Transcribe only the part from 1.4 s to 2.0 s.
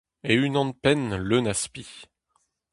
a spi.